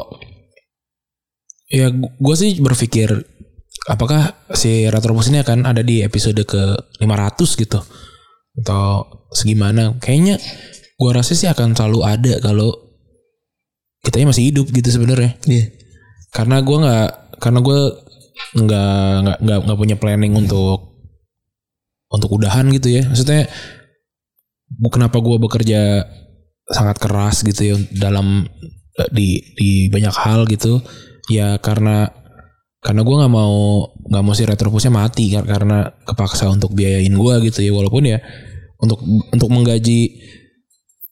[1.68, 3.12] ya gue sih berpikir
[3.86, 6.64] apakah si Retropus ini akan ada di episode ke
[7.02, 7.80] 500 gitu
[8.64, 8.86] atau
[9.32, 9.94] segimana?
[10.02, 10.42] Kayaknya
[10.96, 12.74] gue rasa sih akan selalu ada kalau
[14.02, 15.38] kitanya masih hidup gitu sebenarnya.
[15.46, 15.74] Iya
[16.34, 17.80] Karena gue nggak karena gue
[18.56, 20.98] nggak nggak nggak nggak punya planning untuk
[22.10, 23.04] untuk udahan gitu ya.
[23.06, 23.48] Maksudnya
[24.90, 26.04] kenapa gue bekerja
[26.66, 28.50] sangat keras gitu ya dalam
[29.14, 30.82] di di banyak hal gitu
[31.30, 32.10] ya karena
[32.86, 37.34] karena gue nggak mau nggak mau si retropusnya mati kar- karena kepaksa untuk biayain gue
[37.50, 37.74] gitu ya.
[37.74, 38.22] Walaupun ya
[38.78, 39.02] untuk
[39.34, 40.22] untuk menggaji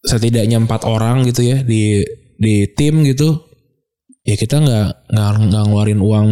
[0.05, 2.05] setidaknya empat orang gitu ya di
[2.37, 3.41] di tim gitu
[4.21, 6.27] ya kita nggak nggak ngeluarin uang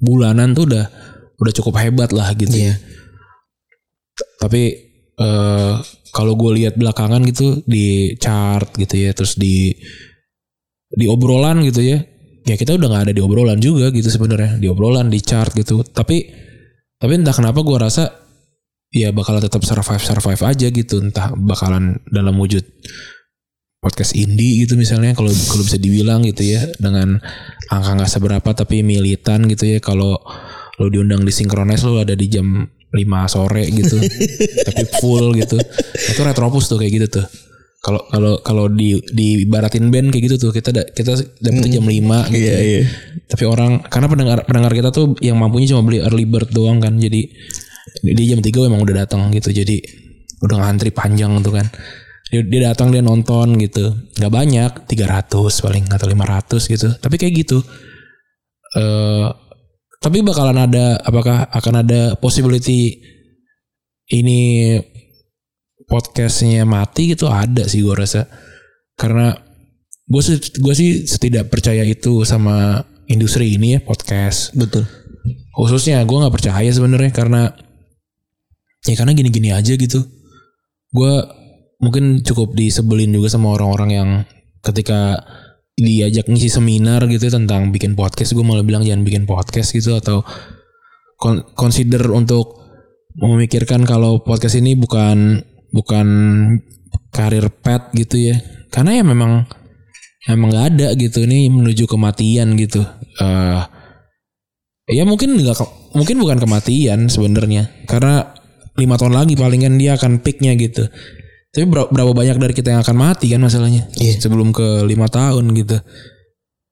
[0.00, 0.88] bulanan tuh udah
[1.36, 2.74] udah cukup hebat lah gitu ya.
[4.40, 4.62] Tapi
[5.16, 5.74] eh
[6.16, 9.76] kalau gue lihat belakangan gitu di chart gitu ya terus di
[10.88, 12.00] di obrolan gitu ya
[12.46, 15.82] ya kita udah nggak ada di obrolan juga gitu sebenarnya di obrolan di chart gitu.
[15.82, 16.46] Tapi
[16.96, 18.08] tapi entah kenapa gue rasa
[18.94, 21.02] ya bakalan tetap survive survive aja gitu.
[21.02, 22.62] Entah bakalan dalam wujud
[23.82, 27.20] podcast indie gitu misalnya kalau kalau bisa dibilang gitu ya dengan
[27.70, 29.78] angka nggak seberapa tapi militan gitu ya.
[29.82, 30.14] Kalau
[30.78, 32.62] lo diundang di sinkronis lo ada di jam
[32.94, 32.94] 5
[33.26, 33.98] sore gitu
[34.70, 35.58] tapi full gitu.
[36.14, 37.45] Itu retropus tuh kayak gitu tuh
[37.86, 41.86] kalau kalau kalau di di ibaratin band kayak gitu tuh kita da, kita dapetnya jam
[41.86, 42.58] 5 gitu Iya ya.
[42.58, 42.82] iya.
[43.30, 46.98] Tapi orang karena pendengar pendengar kita tuh yang mampunya cuma beli early bird doang kan
[46.98, 47.30] jadi
[48.02, 49.78] dia jam 3 emang udah datang gitu jadi
[50.42, 51.70] udah ngantri panjang tuh kan.
[52.26, 53.94] Dia, dia datang dia nonton gitu.
[54.18, 55.30] Nggak banyak 300
[55.62, 56.88] paling atau 500 gitu.
[56.98, 57.62] Tapi kayak gitu.
[58.74, 59.26] Eh
[60.02, 63.00] tapi bakalan ada apakah akan ada possibility
[64.12, 64.74] ini
[65.86, 68.26] podcastnya mati gitu ada sih gue rasa.
[68.98, 69.32] Karena
[70.06, 74.54] gue sih gue sih tidak percaya itu sama industri ini ya podcast.
[74.54, 74.86] Betul.
[75.56, 77.50] Khususnya gue nggak percaya sebenarnya karena
[78.86, 80.02] ya karena gini-gini aja gitu.
[80.90, 81.12] Gue
[81.80, 84.08] mungkin cukup disebelin juga sama orang-orang yang
[84.64, 85.22] ketika
[85.76, 90.24] diajak ngisi seminar gitu tentang bikin podcast gue malah bilang jangan bikin podcast gitu atau
[91.20, 92.64] con- consider untuk
[93.20, 95.44] memikirkan kalau podcast ini bukan
[95.76, 96.06] bukan
[97.12, 98.40] karir pet gitu ya.
[98.72, 99.44] Karena ya memang
[100.24, 101.28] emang nggak ada gitu.
[101.28, 102.80] Ini menuju kematian gitu.
[103.20, 103.62] Eh
[104.96, 105.56] ya mungkin nggak
[105.92, 107.68] mungkin bukan kematian sebenarnya.
[107.84, 108.32] Karena
[108.76, 110.88] lima tahun lagi palingan dia akan peaknya gitu.
[111.52, 113.88] Tapi ber- berapa banyak dari kita yang akan mati kan masalahnya?
[113.96, 114.20] Iya.
[114.20, 115.80] sebelum ke lima tahun gitu.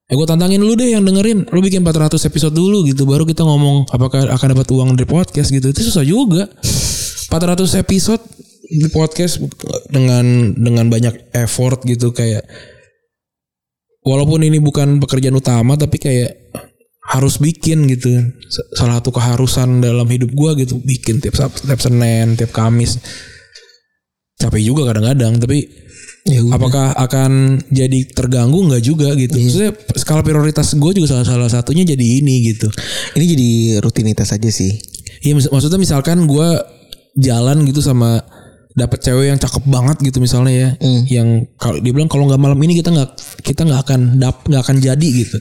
[0.04, 1.48] Ya gue tantangin lu deh yang dengerin.
[1.48, 3.08] Lu bikin 400 episode dulu gitu.
[3.08, 5.72] Baru kita ngomong apakah akan dapat uang dari podcast gitu.
[5.72, 6.52] Itu susah juga.
[7.32, 8.20] 400 episode
[8.64, 9.40] di podcast
[9.92, 12.44] dengan dengan banyak effort gitu kayak
[14.04, 16.32] walaupun ini bukan pekerjaan utama tapi kayak
[17.04, 18.08] harus bikin gitu.
[18.72, 22.96] Salah satu keharusan dalam hidup gua gitu bikin tiap tiap Senin tiap Kamis.
[24.40, 25.68] Capek juga kadang-kadang tapi
[26.24, 26.56] Ya udah.
[26.56, 28.64] apakah akan jadi terganggu?
[28.64, 29.36] Nggak juga gitu.
[29.36, 32.72] Maksudnya skala prioritas gue juga salah salah satunya jadi ini gitu.
[33.12, 33.50] Ini jadi
[33.84, 34.72] rutinitas aja sih.
[35.20, 36.48] Iya mak- maksudnya misalkan gue
[37.20, 38.24] jalan gitu sama
[38.74, 40.68] dapet cewek yang cakep banget gitu misalnya ya,
[41.06, 43.10] yang kalau dia bilang kalau nggak malam ini kita nggak
[43.46, 45.38] kita nggak akan dap nggak akan jadi gitu.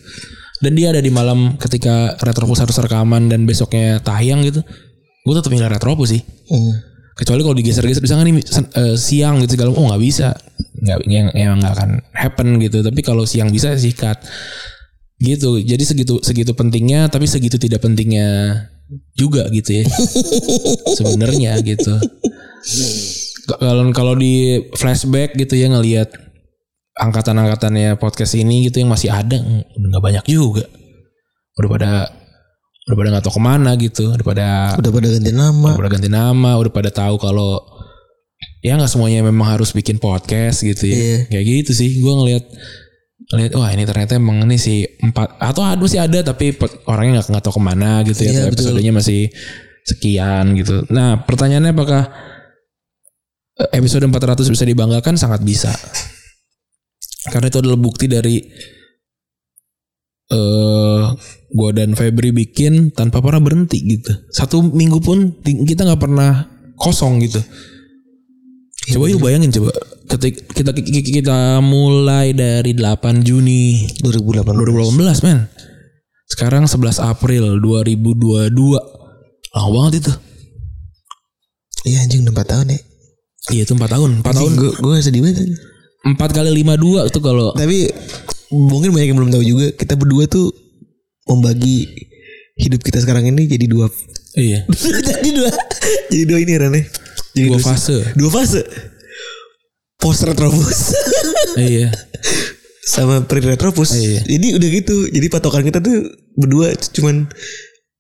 [0.63, 4.63] Dan dia ada di malam ketika Retropus harus rekaman dan besoknya tayang gitu,
[5.27, 6.21] gue tetap milih Retropus sih.
[6.23, 6.73] Hmm.
[7.19, 10.31] Kecuali kalau digeser-geser misalnya nih sen- eh, siang gitu segala, oh nggak bisa,
[10.79, 12.79] nggak yang yang nggak akan happen gitu.
[12.79, 14.23] Tapi kalau siang bisa sikat
[15.19, 15.59] gitu.
[15.59, 18.55] Jadi segitu segitu pentingnya, tapi segitu tidak pentingnya
[19.19, 19.85] juga gitu ya.
[21.01, 21.91] Sebenarnya gitu.
[23.43, 26.09] Kalau kalau di flashback gitu ya ngelihat
[26.95, 30.63] angkatan-angkatannya podcast ini gitu yang masih ada mm, nggak banyak juga.
[31.59, 31.91] Udah pada
[32.87, 34.47] udah pada nggak tahu ke mana gitu, udah pada
[34.79, 35.69] Udah pada ganti nama.
[35.75, 37.59] udah pada ganti nama, udah pada tahu kalau
[38.63, 40.95] ya nggak semuanya memang harus bikin podcast gitu ya.
[40.95, 41.17] Iya.
[41.31, 41.89] Kayak gitu sih.
[41.99, 42.45] Gue ngelihat
[43.33, 46.55] ngelihat wah ini ternyata emang ini sih empat atau ada masih ada tapi
[46.87, 48.31] orangnya nggak nggak tahu ke mana gitu ya.
[48.31, 48.63] Iya, Atau betul.
[48.71, 49.21] Episodenya masih
[49.83, 50.87] sekian gitu.
[50.91, 52.03] Nah pertanyaannya apakah
[53.73, 55.17] episode 400 bisa dibanggakan?
[55.17, 55.69] Sangat bisa.
[57.29, 58.37] Karena itu adalah bukti dari
[60.33, 61.03] eh
[61.53, 64.11] gua dan Febri bikin tanpa pernah berhenti gitu.
[64.33, 67.39] Satu minggu pun kita nggak pernah kosong gitu.
[68.83, 69.71] Coba yuk bayangin coba
[70.11, 74.43] ketika kita kita, kita mulai dari 8 Juni 2018.
[74.43, 75.47] 2018 men.
[76.27, 78.51] Sekarang 11 April 2022.
[79.53, 80.13] Lama banget itu.
[81.83, 82.79] Iya anjing udah 4 tahun ya.
[83.51, 84.11] Iya itu 4 tahun.
[84.23, 84.51] 4 tahun.
[84.55, 85.51] Gue gue sedih banget.
[86.03, 87.91] 4 kali 52 itu kalau Tapi
[88.53, 90.51] mungkin banyak yang belum tahu juga kita berdua tuh
[91.25, 91.89] membagi
[92.59, 93.89] hidup kita sekarang ini jadi dua
[94.37, 94.61] iya,
[95.09, 95.49] jadi dua
[96.13, 96.81] jadi dua ini Rane.
[97.33, 97.97] Jadi dua dua- fase.
[98.13, 98.61] Dua fase.
[99.97, 100.91] Post retrobus
[101.57, 101.89] iya.
[102.93, 103.95] sama pre retrobus.
[103.95, 104.21] Iya.
[104.27, 104.97] Jadi udah gitu.
[105.09, 107.25] Jadi patokan kita tuh berdua cuman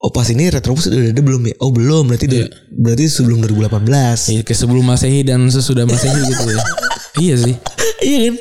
[0.03, 1.55] Oh pas ini retrobus udah ada belum ya?
[1.63, 4.35] Oh belum berarti udah- berarti sebelum 2018.
[4.35, 6.59] Iya, kayak sebelum Masehi dan sesudah Masehi gitu ya.
[7.23, 7.55] iya sih.
[8.03, 8.35] Iya kan?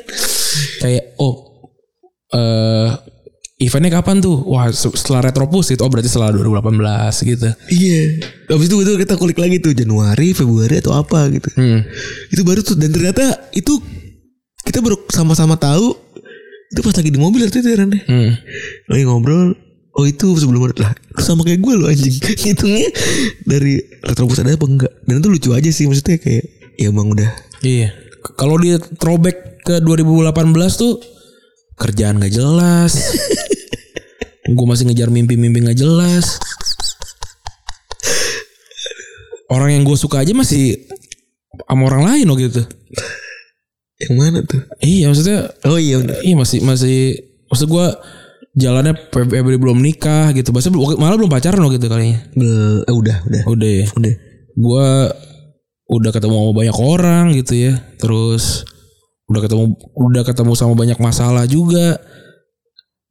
[0.79, 1.33] Kayak oh
[2.29, 2.89] eh
[3.63, 4.43] eventnya kapan tuh?
[4.43, 7.47] Wah, se- setelah Retropus itu oh berarti setelah 2018 gitu.
[7.69, 7.99] Iya.
[8.51, 11.47] Habis itu betul kita kulik lagi tuh Januari, Februari atau apa gitu.
[11.55, 11.79] Hmm.
[12.27, 13.23] Itu baru tuh dan ternyata
[13.55, 13.79] itu
[14.63, 15.95] kita baru sama-sama tahu
[16.73, 17.87] itu pas lagi di mobil itu ya ya.
[17.87, 18.31] Hmm.
[18.91, 19.55] Lagi ngobrol
[19.93, 22.17] Oh itu sebelum lah sama kayak gue loh anjing
[22.49, 22.89] Hitungnya
[23.45, 26.45] dari retrobus ada apa enggak Dan itu lucu aja sih Maksudnya kayak
[26.81, 27.29] Ya emang udah
[27.63, 27.95] Iya.
[28.35, 30.35] Kalau dia throwback ke 2018
[30.75, 30.99] tuh
[31.79, 32.91] kerjaan gak jelas.
[34.55, 36.43] gue masih ngejar mimpi-mimpi gak jelas.
[39.47, 40.91] Orang yang gue suka aja masih
[41.63, 42.67] sama orang lain loh gitu.
[44.03, 47.87] Yang mana tuh Iya maksudnya Oh iya Iya masih masih maksud gue
[48.53, 50.53] jalannya Febri belum nikah gitu.
[50.53, 52.21] Bahasa malah belum pacaran loh gitu kalinya.
[52.37, 53.85] Bel- eh, Udah udah Udah ya.
[53.93, 54.13] Udah
[54.53, 54.87] Gue
[55.89, 57.73] udah ketemu sama banyak orang gitu ya.
[57.97, 58.65] Terus
[59.29, 59.63] udah ketemu
[59.97, 61.97] udah ketemu sama banyak masalah juga.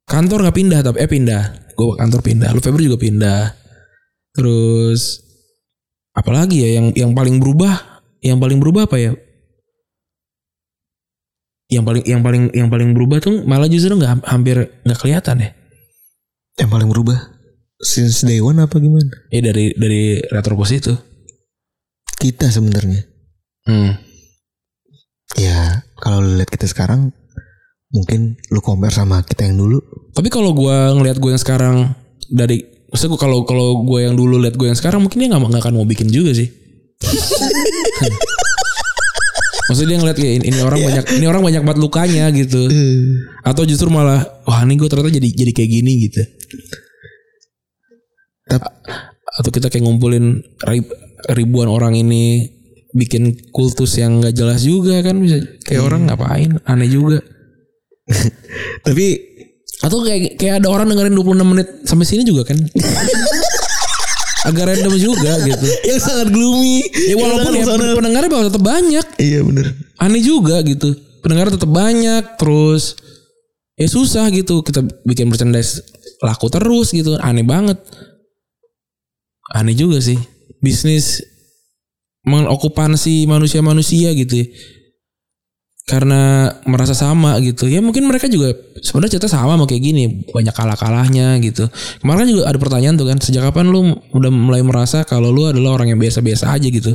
[0.07, 1.43] Kantor nggak pindah tapi eh pindah.
[1.75, 2.49] Gue kantor pindah.
[2.55, 3.43] Lu Febri juga pindah.
[4.33, 5.21] Terus
[6.15, 8.03] apalagi ya yang yang paling berubah?
[8.23, 9.13] Yang paling berubah apa ya?
[11.73, 15.51] Yang paling yang paling yang paling berubah tuh malah justru nggak hampir nggak kelihatan ya.
[16.61, 17.19] Yang paling berubah
[17.81, 20.93] Since day one apa gimana Ya dari dari retrobus itu.
[22.21, 23.09] Kita sebenarnya
[23.63, 23.95] Hmm.
[25.39, 27.15] Ya Kalau lu lihat kita sekarang
[27.95, 29.79] Mungkin lu compare sama kita yang dulu
[30.11, 31.95] Tapi kalau gua ngelihat gue yang sekarang
[32.27, 32.59] dari
[32.91, 35.63] maksudnya gua kalau kalau gue yang dulu lihat gue yang sekarang mungkin dia nggak nggak
[35.63, 36.51] akan mau bikin juga sih.
[39.63, 42.63] Maksudnya dia ngeliat kayak ini, orang banyak ini orang banyak banget lukanya gitu.
[43.43, 46.23] Atau justru malah wah ini gue ternyata jadi jadi kayak gini gitu.
[48.49, 48.75] Tap-
[49.33, 50.97] Atau kita kayak ngumpulin rib-
[51.31, 52.51] ribuan orang ini
[52.93, 57.23] bikin kultus yang nggak jelas juga kan bisa kayak orang ngapain aneh juga.
[58.87, 59.31] Tapi
[59.83, 62.59] Atau kayak kayak ada orang dengerin 26 menit sampai sini juga kan.
[64.43, 65.67] Agak random juga gitu.
[65.89, 69.07] Yang sangat gloomy Ya walaupun ya pendengarnya bakal tetap banyak.
[69.23, 69.67] Iya bener
[70.03, 70.99] Aneh juga gitu.
[71.23, 72.99] Pendengar tetap banyak terus
[73.79, 75.83] ya susah gitu kita bikin merchandise
[76.19, 77.15] laku terus gitu.
[77.23, 77.79] Aneh banget.
[79.55, 80.19] Aneh juga sih.
[80.59, 81.23] Bisnis
[82.27, 84.47] mengokupansi manusia-manusia gitu ya.
[85.83, 87.67] Karena merasa sama gitu.
[87.67, 91.67] Ya mungkin mereka juga sebenarnya cerita sama mau kayak gini banyak kalah kalahnya gitu.
[91.99, 95.75] Kemarin juga ada pertanyaan tuh kan sejak kapan lu udah mulai merasa kalau lu adalah
[95.75, 96.95] orang yang biasa-biasa aja gitu?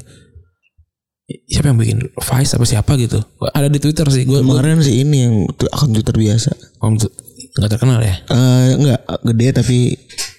[1.28, 2.00] Siapa yang bikin?
[2.08, 3.20] Vice apa siapa gitu?
[3.52, 5.34] Ada di Twitter sih gue Kemarin sih ini yang
[5.68, 6.56] akun Twitter biasa.
[7.58, 8.16] nggak terkenal ya?
[8.32, 9.78] Eh enggak gede tapi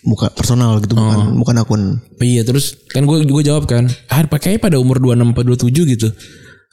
[0.09, 1.83] muka personal gitu bukan bukan akun.
[2.17, 6.09] Iya terus kan gue gue jawab kan ah pakai pada umur 26 atau 27 gitu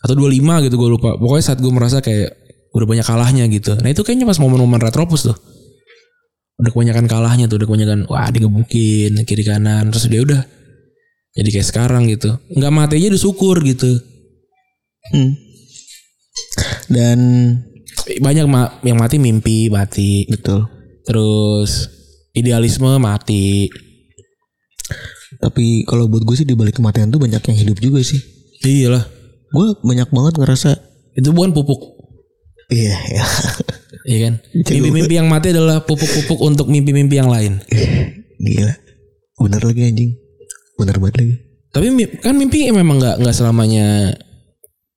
[0.05, 1.17] atau 25 gitu gue lupa.
[1.17, 2.37] Pokoknya saat gue merasa kayak
[2.77, 3.73] udah banyak kalahnya gitu.
[3.81, 5.37] Nah itu kayaknya pas momen-momen retropus tuh.
[6.61, 10.45] Udah kebanyakan kalahnya tuh udah kebanyakan wah digebukin kiri kanan terus dia udah
[11.33, 12.37] jadi kayak sekarang gitu.
[12.53, 13.97] Nggak mati aja udah syukur gitu.
[15.09, 15.33] Hmm.
[16.85, 17.19] Dan
[18.21, 20.29] banyak ma- yang mati mimpi mati.
[20.29, 20.69] Betul.
[21.05, 21.85] terus
[22.33, 23.69] idealisme mati.
[25.37, 28.17] Tapi kalau buat gue sih di balik kematian tuh banyak yang hidup juga sih.
[28.65, 29.05] iyalah
[29.53, 30.71] Gue banyak banget ngerasa
[31.15, 31.79] itu bukan pupuk
[32.73, 33.25] iya ya.
[34.05, 34.34] Iya kan
[34.73, 37.62] mimpi-mimpi yang mati adalah pupuk-pupuk untuk mimpi-mimpi yang lain
[38.39, 38.75] Gila.
[39.39, 40.12] Bener lagi anjing.
[40.79, 41.36] Bener banget lagi.
[41.71, 41.86] Tapi
[42.23, 44.15] kan mimpi memang nggak nggak selamanya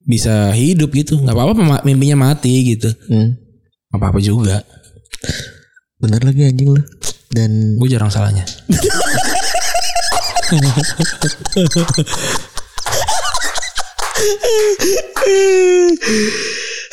[0.09, 1.19] bisa hidup gitu.
[1.19, 2.91] nggak apa-apa mimpinya mati gitu.
[3.11, 3.35] Hmm.
[3.89, 4.63] apa-apa juga.
[5.99, 6.83] Bener lagi anjing lu.
[7.33, 8.45] Dan Gue jarang salahnya.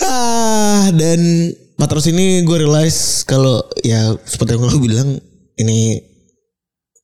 [0.06, 1.22] ah dan
[1.76, 5.10] Patros ini gue realize kalau ya seperti yang lo bilang
[5.60, 6.00] ini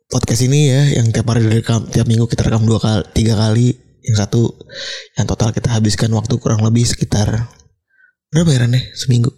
[0.08, 3.76] podcast ini ya yang tiap hari direkam tiap minggu kita rekam dua kali tiga kali.
[4.02, 4.50] Yang satu
[5.14, 7.46] yang total kita habiskan waktu kurang lebih sekitar
[8.34, 8.82] berapa ya Ran, ya?
[8.98, 9.30] Seminggu?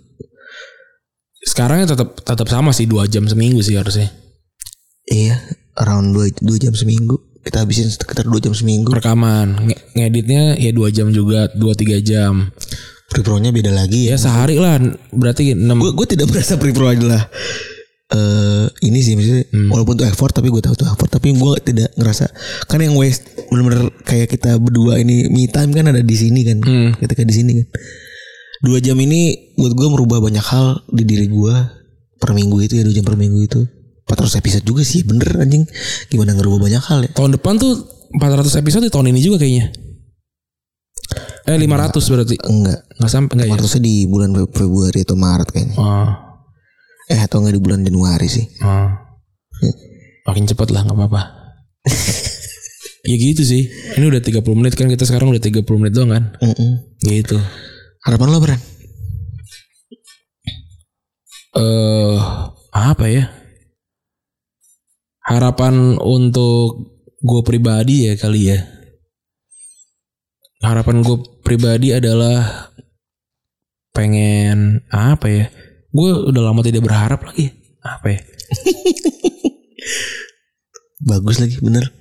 [1.44, 4.08] Sekarang ya tetap tetap sama sih dua jam seminggu sih harusnya.
[5.12, 5.36] iya
[5.76, 8.90] around dua, dua jam seminggu kita habisin sekitar dua jam seminggu.
[8.90, 12.50] Rekaman, nge- ngeditnya ya dua jam juga, dua tiga jam.
[13.14, 14.16] pre-pro-nya beda lagi ya.
[14.16, 14.82] Ya sehari lah,
[15.14, 15.78] berarti enam.
[15.78, 17.30] gue tidak merasa pre-pro adalah
[18.14, 21.12] eh ini sih maksudnya walaupun itu effort tapi gue tahu itu effort.
[21.14, 22.26] Tapi gue tidak ngerasa
[22.66, 26.58] kan yang waste bener-bener kayak kita berdua ini me time kan ada di sini kan.
[26.98, 27.68] Ketika di sini kan.
[28.64, 31.54] Dua jam ini buat gue merubah banyak hal di diri gue
[32.18, 33.62] per minggu itu ya dua jam per minggu itu
[34.04, 35.64] 400 episode juga sih bener anjing
[36.08, 37.74] gimana ngerubah banyak hal ya Tahun depan tuh
[38.14, 39.74] 400 episode di tahun ini juga kayaknya.
[41.44, 42.36] Eh 500 berarti.
[42.40, 43.58] enggak Nggak sampai enggak ya?
[43.58, 46.10] 400 di bulan Fe- Februari atau Maret kayaknya Oh,
[47.10, 48.90] eh atau enggak di bulan Januari sih oh.
[50.24, 51.22] Makin cepet lah nggak apa-apa.
[53.10, 53.68] ya gitu sih.
[54.00, 56.24] Ini udah 30 menit kan kita sekarang udah 30 menit doang kan.
[56.40, 56.72] Mm-mm.
[57.02, 57.36] Gitu.
[58.04, 58.60] harapan lo Bran
[61.54, 62.18] Eh
[62.72, 63.28] apa ya?
[65.24, 66.92] Harapan untuk
[67.24, 68.60] gue pribadi ya kali ya.
[70.64, 72.70] Harapan gue pribadi adalah
[73.96, 75.46] pengen apa ya?
[75.94, 77.52] Gue udah lama tidak berharap lagi.
[77.84, 78.20] Apa ya?
[81.04, 81.92] bagus lagi bener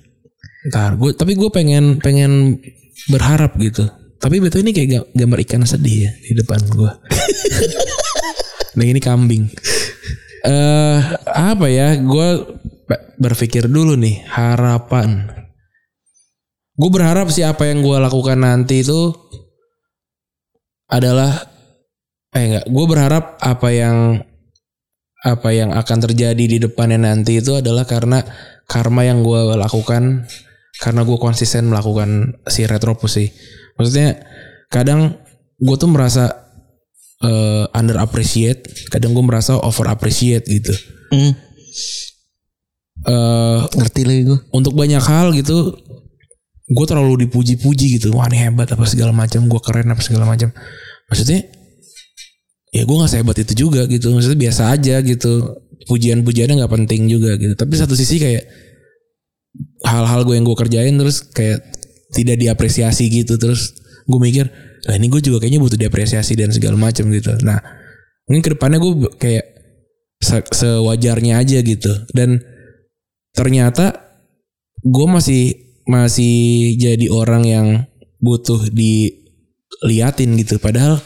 [0.71, 2.55] Ntar gue tapi gue pengen pengen
[3.11, 3.83] berharap gitu.
[4.15, 6.87] Tapi betul ini kayak ga- gambar ikan sedih ya di depan gue.
[8.79, 9.51] nah ini kambing.
[10.47, 11.99] Eh apa ya?
[11.99, 12.47] Gue
[13.17, 15.29] berpikir dulu nih harapan.
[16.73, 19.13] Gue berharap sih apa yang gue lakukan nanti itu
[20.89, 21.29] adalah
[22.33, 22.65] eh enggak.
[22.69, 24.21] Gue berharap apa yang
[25.23, 28.19] apa yang akan terjadi di depannya nanti itu adalah karena
[28.67, 30.27] karma yang gue lakukan
[30.83, 33.31] karena gue konsisten melakukan si retropus sih
[33.79, 34.19] maksudnya
[34.67, 35.15] kadang
[35.63, 36.27] gue tuh merasa
[37.23, 40.75] eh, under appreciate kadang gue merasa over appreciate gitu
[41.13, 41.37] Hmm,
[43.03, 45.75] eh ngerti lagi gue untuk banyak hal gitu
[46.63, 48.15] gue terlalu dipuji-puji gitu.
[48.15, 50.49] Wah ini hebat apa segala macam gue keren apa segala macam.
[51.11, 51.43] Maksudnya
[52.73, 54.15] ya gue nggak sehebat itu juga gitu.
[54.15, 55.59] Maksudnya biasa aja gitu.
[55.85, 57.53] Pujian-pujiannya nggak penting juga gitu.
[57.59, 58.47] Tapi satu sisi kayak
[59.83, 61.61] hal-hal gue yang gue kerjain terus kayak
[62.15, 63.35] tidak diapresiasi gitu.
[63.35, 63.75] Terus
[64.07, 64.47] gue mikir
[64.87, 67.35] lah ini gue juga kayaknya butuh diapresiasi dan segala macam gitu.
[67.43, 67.59] Nah
[68.23, 69.45] mungkin ke depannya gue kayak
[70.23, 71.91] se- sewajarnya aja gitu.
[72.15, 72.39] Dan
[73.33, 73.97] ternyata
[74.85, 75.43] gue masih
[75.83, 77.67] masih jadi orang yang
[78.23, 80.61] butuh diliatin gitu.
[80.61, 81.03] Padahal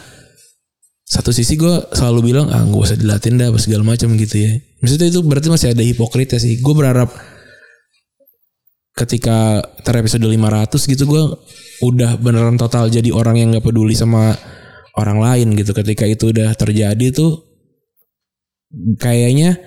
[1.08, 4.52] satu sisi gue selalu bilang ah gak usah dilatin dah apa segala macam gitu ya.
[4.84, 6.62] Maksudnya itu berarti masih ada hipokritnya sih.
[6.62, 7.10] Gue berharap
[8.98, 11.24] ketika ter episode 500 gitu gue
[11.86, 14.36] udah beneran total jadi orang yang gak peduli sama
[14.94, 15.74] orang lain gitu.
[15.74, 17.42] Ketika itu udah terjadi tuh
[19.00, 19.58] kayaknya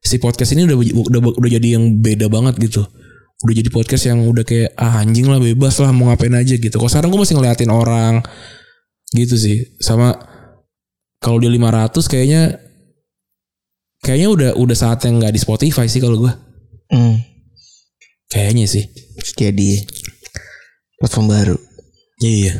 [0.00, 2.82] si podcast ini udah udah udah jadi yang beda banget gitu
[3.40, 6.76] udah jadi podcast yang udah kayak ah anjing lah bebas lah mau ngapain aja gitu
[6.76, 8.20] kalau sekarang gue masih ngeliatin orang
[9.10, 9.58] Gitu sih.
[9.82, 10.14] Sama
[11.18, 12.42] kalau dia 500 kayaknya
[14.00, 16.32] kayaknya udah udah saatnya nggak di Spotify sih kalau gua.
[16.90, 17.18] Hmm.
[18.30, 18.84] Kayaknya sih.
[19.34, 19.82] Jadi
[21.02, 21.56] platform baru.
[22.22, 22.54] Iya.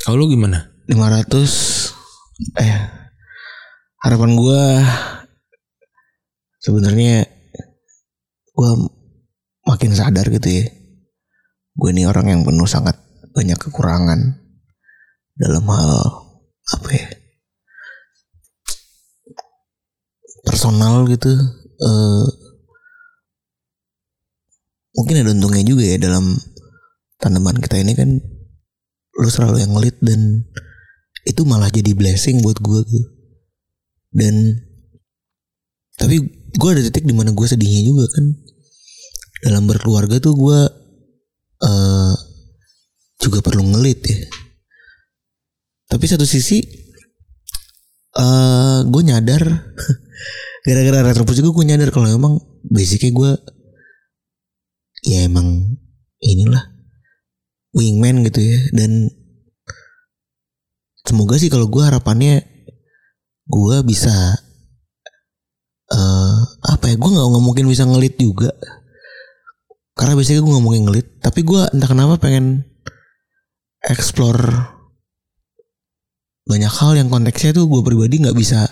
[0.00, 0.72] Kalau lu gimana?
[0.88, 2.76] 500 eh
[4.00, 4.80] harapan gua
[6.60, 7.26] sebenarnya
[8.54, 8.76] gua
[9.66, 10.64] makin sadar gitu ya.
[11.74, 12.98] Gue ini orang yang penuh sangat
[13.32, 14.36] banyak kekurangan
[15.38, 15.92] dalam hal
[16.76, 17.08] apa ya?
[20.44, 21.30] personal gitu
[21.80, 22.26] eh
[24.96, 26.36] mungkin ada untungnya juga ya dalam
[27.20, 28.18] tanaman kita ini kan
[29.20, 30.44] lu selalu yang ngelit dan
[31.28, 33.08] itu malah jadi blessing buat gue gitu.
[34.16, 34.64] dan
[36.00, 38.24] tapi gue ada titik di mana gue sedihnya juga kan.
[39.40, 40.60] Dalam berkeluarga tuh gue
[41.60, 42.14] eh
[43.20, 44.20] juga perlu ngelit ya.
[45.90, 46.58] Tapi satu sisi
[48.16, 49.42] eh gue nyadar
[50.66, 52.34] gara-gara retropus juga gue nyadar kalau emang
[52.66, 53.32] basicnya gue
[55.08, 55.78] ya emang
[56.20, 56.64] inilah
[57.76, 58.60] wingman gitu ya.
[58.74, 59.08] Dan
[61.06, 62.44] semoga sih kalau gue harapannya
[63.50, 64.36] gue bisa
[66.90, 68.50] apa ya gue nggak nggak mungkin bisa ngelit juga.
[69.94, 72.66] Karena biasanya gue nggak mungkin ngelit tapi gue entah kenapa pengen
[73.86, 74.42] explore
[76.50, 78.66] banyak hal yang konteksnya tuh gue pribadi nggak bisa.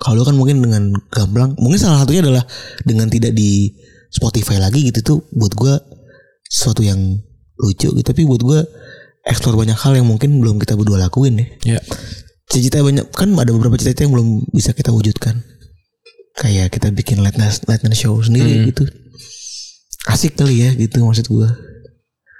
[0.00, 2.46] Kalau kan mungkin dengan gamblang mungkin salah satunya adalah
[2.88, 3.76] dengan tidak di
[4.08, 5.74] Spotify lagi gitu tuh buat gue
[6.48, 7.20] sesuatu yang
[7.60, 8.06] lucu gitu.
[8.06, 8.60] Tapi buat gue
[9.28, 11.80] explore banyak hal yang mungkin belum kita berdua lakuin ya Ya.
[12.48, 15.44] cita-cita banyak kan ada beberapa cita-cita yang belum bisa kita wujudkan
[16.38, 18.86] kayak kita bikin late night, late night show sendiri gitu
[20.06, 21.48] asik kali ya gitu maksud gue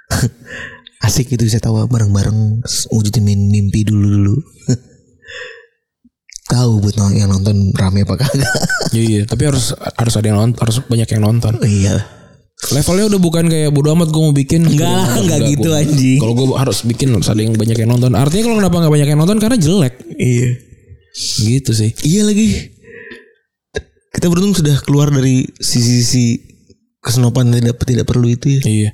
[1.07, 4.37] asik gitu bisa tawa bareng-bareng wujudin mim- mimpi dulu dulu
[6.53, 8.49] tahu buat yang nonton rame apa kagak
[8.97, 9.23] Iya, iya.
[9.29, 11.61] tapi harus harus ada yang nonton, harus banyak yang nonton.
[11.61, 12.01] iya
[12.73, 14.67] Levelnya udah bukan kayak bodo amat gue mau bikin.
[14.67, 16.19] Enggak lah, enggak gitu, anjing.
[16.19, 18.19] Kalau gue harus bikin harus ada yang banyak yang nonton.
[18.19, 19.95] Artinya kalau kenapa nggak banyak yang nonton karena jelek.
[20.19, 20.59] iya
[21.39, 21.95] Gitu sih.
[22.03, 22.75] iya lagi
[24.19, 26.43] kita beruntung sudah keluar dari sisi-sisi
[26.99, 28.91] kesenopan tidak tidak perlu itu ya Iya.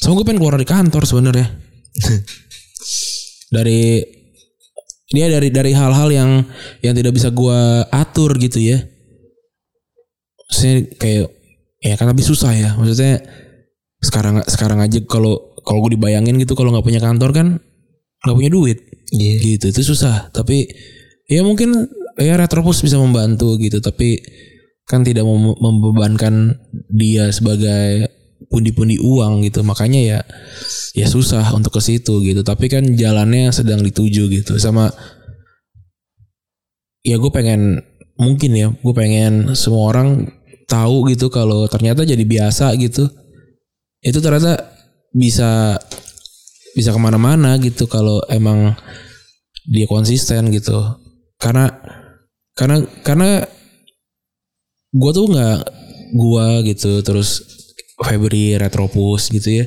[0.00, 1.46] Sama gue pengen keluar dari kantor sebenarnya.
[3.54, 4.00] dari
[5.12, 6.30] dia dari dari hal-hal yang
[6.80, 7.60] yang tidak bisa gue
[7.92, 8.80] atur gitu ya.
[10.48, 11.28] Maksudnya kayak
[11.84, 12.72] ya kan lebih susah ya.
[12.80, 13.20] Maksudnya
[14.00, 17.46] sekarang sekarang aja kalau kalau gue dibayangin gitu kalau nggak punya kantor kan
[18.24, 18.80] nggak punya duit.
[19.12, 19.36] Iya.
[19.36, 20.32] Gitu itu susah.
[20.32, 20.64] Tapi
[21.28, 21.76] ya mungkin
[22.16, 23.84] ya Retropus bisa membantu gitu.
[23.84, 24.16] Tapi
[24.88, 26.58] kan tidak mem- membebankan
[26.90, 28.10] dia sebagai
[28.50, 29.62] pundi-pundi uang gitu.
[29.64, 30.18] Makanya ya
[30.92, 32.42] ya susah untuk ke situ gitu.
[32.44, 34.58] Tapi kan jalannya sedang dituju gitu.
[34.58, 34.90] Sama
[37.02, 37.82] ya gue pengen
[38.18, 40.30] mungkin ya gue pengen semua orang
[40.70, 43.10] tahu gitu kalau ternyata jadi biasa gitu
[44.02, 44.72] itu ternyata
[45.12, 45.76] bisa
[46.72, 48.72] bisa ke mana-mana gitu kalau emang
[49.68, 50.78] dia konsisten gitu
[51.36, 51.68] karena
[52.56, 53.30] karena karena
[54.92, 55.58] gue tuh nggak
[56.12, 57.40] gue gitu terus
[58.02, 59.64] Febri Retropus gitu ya.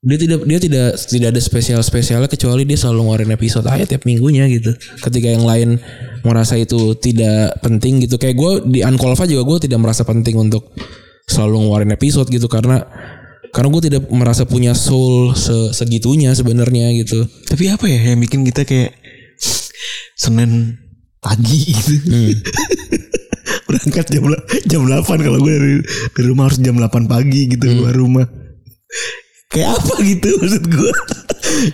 [0.00, 4.08] Dia tidak dia tidak tidak ada spesial spesialnya kecuali dia selalu ngeluarin episode aja tiap
[4.08, 4.72] minggunya gitu.
[5.04, 5.76] Ketika yang lain
[6.24, 8.16] merasa itu tidak penting gitu.
[8.16, 10.72] Kayak gue di Unqualified juga gue tidak merasa penting untuk
[11.28, 12.80] selalu ngeluarin episode gitu karena
[13.52, 17.28] karena gue tidak merasa punya soul se- segitunya sebenarnya gitu.
[17.44, 18.96] Tapi apa ya yang bikin kita kayak
[20.22, 20.80] Senin
[21.20, 22.40] pagi gitu.
[23.70, 24.22] Berangkat jam
[24.66, 25.76] jam 8 kalau gue dari,
[26.10, 28.26] dari rumah harus jam 8 pagi gitu keluar rumah.
[29.50, 30.92] Kayak apa gitu maksud gue.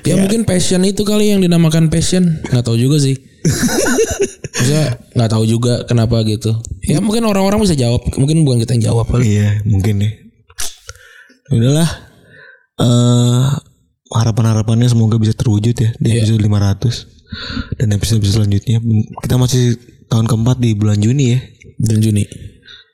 [0.08, 3.12] Ya mungkin passion itu kali yang dinamakan passion nggak tahu juga sih.
[4.56, 6.56] Maksudnya nggak tahu juga kenapa gitu.
[6.80, 9.36] Ya mungkin orang-orang bisa jawab, mungkin bukan kita yang jawab kali.
[9.36, 10.12] Iya mungkin nih.
[11.52, 11.90] Udahlah.
[12.76, 13.48] eh
[14.12, 18.78] harapan-harapannya semoga bisa terwujud ya di episode 500 dan episode selanjutnya
[19.24, 19.74] kita masih
[20.08, 21.38] tahun keempat di bulan Juni ya
[21.76, 22.24] Bulan Juni.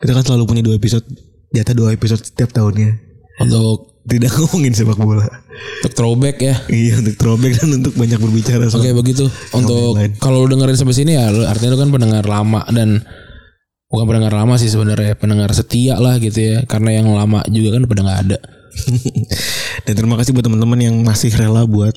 [0.02, 1.06] kita kan selalu punya dua episode
[1.52, 2.98] jatah dua episode setiap tahunnya
[3.40, 5.26] Untuk tidak ngomongin sepak bola
[5.82, 6.54] untuk throwback ya.
[6.70, 9.30] iya untuk throwback dan untuk banyak berbicara Oke begitu.
[9.54, 13.02] Untuk kalau lu dengerin sampai sini ya artinya lu kan pendengar lama dan
[13.92, 16.56] bukan pendengar lama sih sebenarnya pendengar setia lah gitu ya.
[16.66, 18.38] Karena yang lama juga kan pada nggak ada.
[19.86, 21.92] dan terima kasih buat teman-teman yang masih rela buat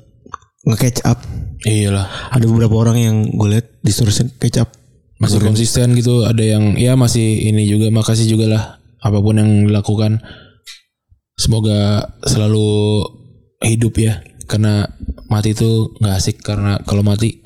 [0.65, 1.21] nge-catch up
[1.63, 2.35] Iyalah.
[2.35, 4.69] ada beberapa orang yang gue lihat di stories catch up
[5.25, 6.23] Masih konsisten gitu.
[6.23, 8.63] Ada yang ya masih ini juga makasih juga lah
[9.01, 10.21] apa pun yang dilakukan.
[11.35, 13.03] Semoga selalu
[13.65, 14.23] hidup ya.
[14.45, 14.85] Karena
[15.29, 17.41] mati itu nggak asik karena kalau mati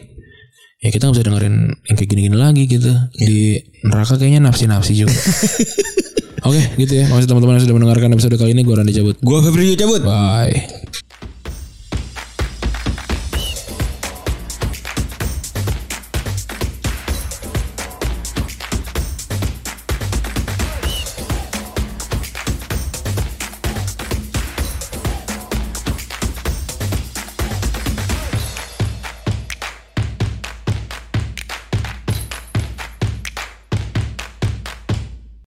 [0.80, 1.56] ya kita nggak bisa dengerin
[1.88, 5.16] yang kayak gini-gini lagi gitu di neraka kayaknya nafsi-nafsi juga
[6.48, 9.44] oke gitu ya makasih teman-teman yang sudah mendengarkan episode kali ini gue Randy cabut Gua
[9.44, 10.04] Febri cabut.
[10.04, 10.56] bye